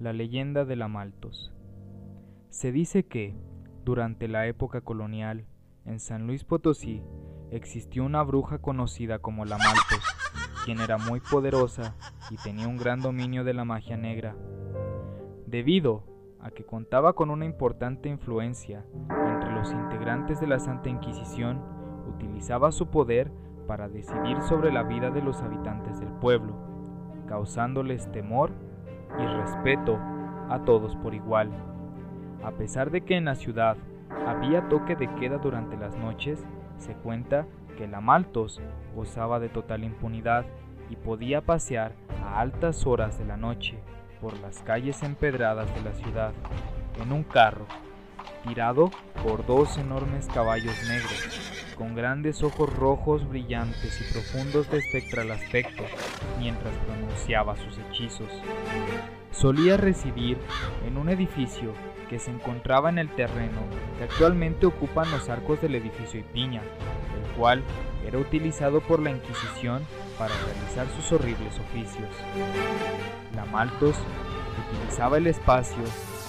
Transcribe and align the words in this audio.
La 0.00 0.12
leyenda 0.12 0.64
de 0.64 0.74
la 0.74 0.88
Maltos. 0.88 1.52
Se 2.50 2.72
dice 2.72 3.06
que, 3.06 3.36
durante 3.84 4.26
la 4.26 4.48
época 4.48 4.80
colonial, 4.80 5.46
en 5.84 6.00
San 6.00 6.26
Luis 6.26 6.42
Potosí 6.42 7.00
existió 7.52 8.04
una 8.04 8.24
bruja 8.24 8.58
conocida 8.58 9.20
como 9.20 9.44
la 9.44 9.56
Maltos, 9.56 10.04
quien 10.64 10.80
era 10.80 10.98
muy 10.98 11.20
poderosa 11.20 11.94
y 12.28 12.36
tenía 12.38 12.66
un 12.66 12.76
gran 12.76 13.02
dominio 13.02 13.44
de 13.44 13.54
la 13.54 13.64
magia 13.64 13.96
negra. 13.96 14.34
Debido 15.46 16.02
a 16.40 16.50
que 16.50 16.66
contaba 16.66 17.12
con 17.12 17.30
una 17.30 17.44
importante 17.44 18.08
influencia 18.08 18.84
entre 19.28 19.52
los 19.52 19.70
integrantes 19.70 20.40
de 20.40 20.48
la 20.48 20.58
Santa 20.58 20.88
Inquisición, 20.88 21.62
utilizaba 22.08 22.72
su 22.72 22.88
poder 22.88 23.30
para 23.68 23.88
decidir 23.88 24.42
sobre 24.42 24.72
la 24.72 24.82
vida 24.82 25.12
de 25.12 25.22
los 25.22 25.40
habitantes 25.40 26.00
del 26.00 26.10
pueblo, 26.14 26.56
causándoles 27.28 28.10
temor 28.10 28.50
y 29.18 29.26
respeto 29.26 29.98
a 30.48 30.60
todos 30.64 30.96
por 30.96 31.14
igual. 31.14 31.50
A 32.42 32.50
pesar 32.52 32.90
de 32.90 33.02
que 33.02 33.16
en 33.16 33.26
la 33.26 33.34
ciudad 33.34 33.76
había 34.26 34.68
toque 34.68 34.96
de 34.96 35.12
queda 35.14 35.38
durante 35.38 35.76
las 35.76 35.96
noches, 35.96 36.44
se 36.78 36.94
cuenta 36.94 37.46
que 37.76 37.86
la 37.86 38.00
Maltos 38.00 38.60
gozaba 38.94 39.40
de 39.40 39.48
total 39.48 39.84
impunidad 39.84 40.44
y 40.90 40.96
podía 40.96 41.40
pasear 41.40 41.92
a 42.22 42.40
altas 42.40 42.86
horas 42.86 43.18
de 43.18 43.24
la 43.24 43.36
noche 43.36 43.78
por 44.20 44.38
las 44.40 44.62
calles 44.62 45.02
empedradas 45.02 45.74
de 45.74 45.82
la 45.82 45.94
ciudad 45.94 46.32
en 47.02 47.12
un 47.12 47.24
carro, 47.24 47.66
tirado 48.46 48.90
por 49.22 49.44
dos 49.46 49.76
enormes 49.78 50.28
caballos 50.32 50.76
negros, 50.88 51.53
con 51.74 51.94
grandes 51.94 52.42
ojos 52.42 52.72
rojos 52.72 53.28
brillantes 53.28 54.00
y 54.00 54.12
profundos 54.12 54.70
de 54.70 54.78
espectral 54.78 55.30
aspecto, 55.30 55.82
mientras 56.38 56.74
pronunciaba 56.86 57.56
sus 57.56 57.78
hechizos. 57.78 58.28
Solía 59.30 59.76
residir 59.76 60.38
en 60.86 60.96
un 60.96 61.08
edificio 61.08 61.72
que 62.08 62.18
se 62.18 62.30
encontraba 62.30 62.88
en 62.88 62.98
el 62.98 63.08
terreno 63.10 63.60
que 63.98 64.04
actualmente 64.04 64.66
ocupan 64.66 65.10
los 65.10 65.28
arcos 65.28 65.60
del 65.60 65.74
edificio 65.74 66.20
Ipiña, 66.20 66.62
el 66.62 67.36
cual 67.36 67.62
era 68.06 68.18
utilizado 68.18 68.80
por 68.80 69.00
la 69.00 69.10
Inquisición 69.10 69.82
para 70.18 70.34
realizar 70.46 70.86
sus 70.96 71.12
horribles 71.12 71.58
oficios. 71.58 72.08
La 73.34 73.44
Maltos 73.46 73.96
utilizaba 74.70 75.18
el 75.18 75.26
espacio 75.26 75.82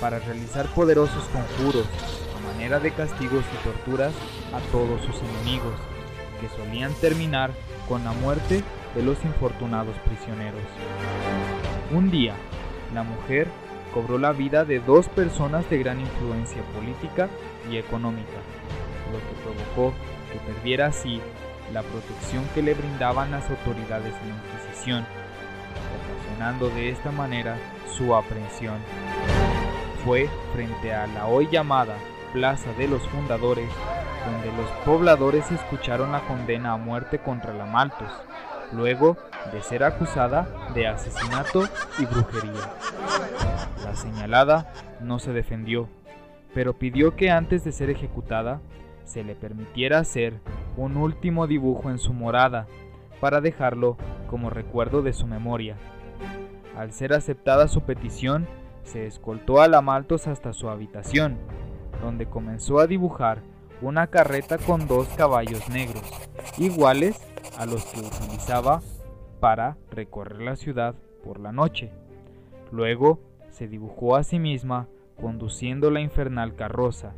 para 0.00 0.18
realizar 0.18 0.66
poderosos 0.74 1.24
conjuros 1.28 1.86
manera 2.40 2.80
de 2.80 2.90
castigos 2.92 3.44
y 3.52 3.64
torturas 3.64 4.12
a 4.52 4.60
todos 4.72 5.00
sus 5.02 5.16
enemigos, 5.22 5.74
que 6.40 6.48
solían 6.48 6.92
terminar 6.94 7.52
con 7.88 8.04
la 8.04 8.12
muerte 8.12 8.62
de 8.94 9.02
los 9.02 9.22
infortunados 9.24 9.96
prisioneros. 9.98 10.62
Un 11.92 12.10
día, 12.10 12.34
la 12.94 13.02
mujer 13.02 13.48
cobró 13.92 14.18
la 14.18 14.32
vida 14.32 14.64
de 14.64 14.80
dos 14.80 15.08
personas 15.08 15.68
de 15.68 15.78
gran 15.78 16.00
influencia 16.00 16.62
política 16.74 17.28
y 17.70 17.76
económica, 17.76 18.38
lo 19.12 19.18
que 19.18 19.42
provocó 19.42 19.94
que 20.32 20.38
perdiera 20.52 20.86
así 20.86 21.20
la 21.72 21.82
protección 21.82 22.44
que 22.54 22.62
le 22.62 22.74
brindaban 22.74 23.30
las 23.30 23.48
autoridades 23.50 24.12
de 24.14 24.28
la 24.28 24.34
Inquisición, 24.36 25.06
ocasionando 25.96 26.68
de 26.70 26.90
esta 26.90 27.10
manera 27.10 27.56
su 27.96 28.14
aprehensión. 28.14 28.78
Fue 30.04 30.28
frente 30.54 30.94
a 30.94 31.06
la 31.06 31.26
hoy 31.26 31.48
llamada 31.50 31.96
Plaza 32.32 32.72
de 32.74 32.86
los 32.86 33.02
Fundadores, 33.08 33.68
donde 34.24 34.52
los 34.56 34.70
pobladores 34.84 35.50
escucharon 35.50 36.12
la 36.12 36.20
condena 36.20 36.72
a 36.72 36.76
muerte 36.76 37.18
contra 37.18 37.52
la 37.52 37.66
Maltos, 37.66 38.12
luego 38.72 39.16
de 39.52 39.62
ser 39.62 39.82
acusada 39.82 40.48
de 40.74 40.86
asesinato 40.86 41.64
y 41.98 42.04
brujería. 42.04 42.72
La 43.84 43.96
señalada 43.96 44.72
no 45.00 45.18
se 45.18 45.32
defendió, 45.32 45.88
pero 46.54 46.74
pidió 46.74 47.16
que 47.16 47.30
antes 47.30 47.64
de 47.64 47.72
ser 47.72 47.90
ejecutada 47.90 48.60
se 49.04 49.24
le 49.24 49.34
permitiera 49.34 49.98
hacer 49.98 50.40
un 50.76 50.96
último 50.96 51.46
dibujo 51.46 51.90
en 51.90 51.98
su 51.98 52.12
morada 52.12 52.66
para 53.20 53.40
dejarlo 53.40 53.96
como 54.28 54.50
recuerdo 54.50 55.02
de 55.02 55.12
su 55.12 55.26
memoria. 55.26 55.76
Al 56.76 56.92
ser 56.92 57.12
aceptada 57.12 57.66
su 57.66 57.82
petición, 57.82 58.46
se 58.84 59.06
escoltó 59.06 59.60
a 59.60 59.68
la 59.68 59.82
Maltos 59.82 60.26
hasta 60.26 60.52
su 60.52 60.68
habitación, 60.68 61.38
donde 62.00 62.26
comenzó 62.26 62.80
a 62.80 62.86
dibujar 62.86 63.42
una 63.82 64.08
carreta 64.08 64.58
con 64.58 64.86
dos 64.86 65.08
caballos 65.16 65.68
negros, 65.70 66.02
iguales 66.58 67.20
a 67.58 67.66
los 67.66 67.84
que 67.86 68.00
utilizaba 68.00 68.82
para 69.40 69.76
recorrer 69.90 70.42
la 70.42 70.56
ciudad 70.56 70.94
por 71.24 71.40
la 71.40 71.52
noche. 71.52 71.90
Luego 72.72 73.20
se 73.50 73.68
dibujó 73.68 74.16
a 74.16 74.22
sí 74.22 74.38
misma 74.38 74.88
conduciendo 75.20 75.90
la 75.90 76.00
infernal 76.00 76.54
carroza. 76.54 77.14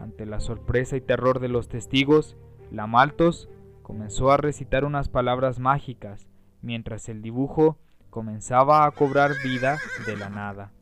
Ante 0.00 0.26
la 0.26 0.40
sorpresa 0.40 0.96
y 0.96 1.00
terror 1.00 1.40
de 1.40 1.48
los 1.48 1.68
testigos, 1.68 2.36
la 2.70 2.86
Maltos 2.86 3.48
comenzó 3.82 4.30
a 4.30 4.36
recitar 4.36 4.84
unas 4.84 5.08
palabras 5.08 5.58
mágicas, 5.58 6.28
mientras 6.62 7.08
el 7.08 7.22
dibujo 7.22 7.78
comenzaba 8.10 8.84
a 8.84 8.90
cobrar 8.90 9.32
vida 9.42 9.78
de 10.06 10.16
la 10.16 10.28
nada, 10.28 10.72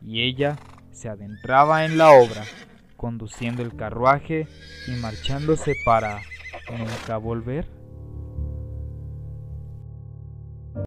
y 0.00 0.22
ella 0.22 0.56
se 0.92 1.08
adentraba 1.08 1.84
en 1.84 1.98
la 1.98 2.12
obra, 2.12 2.44
conduciendo 2.96 3.62
el 3.62 3.74
carruaje 3.74 4.46
y 4.86 4.92
marchándose 4.92 5.74
para 5.84 6.20
nunca 6.70 7.16
volver. 7.16 7.81